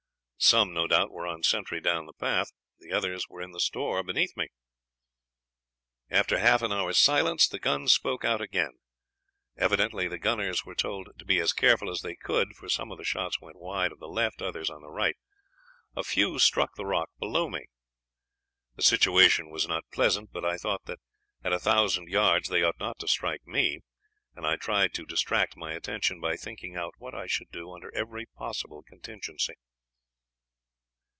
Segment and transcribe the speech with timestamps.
[0.43, 4.01] Some, no doubt, were on sentry down the path, the others were in the store
[4.01, 4.47] beneath me.
[6.09, 8.79] After half an hour's silence the guns spoke out again.
[9.55, 12.97] Evidently the gunners were told to be as careful as they could, for some of
[12.97, 15.15] the shots went wide on the left, others on the right.
[15.95, 17.65] A few struck the rock below me.
[18.77, 20.99] The situation was not pleasant, but I thought that
[21.43, 23.81] at a thousand yards they ought not to hit me,
[24.33, 27.93] and I tried to distract my attention by thinking out what I should do under
[27.93, 29.53] every possible contingency.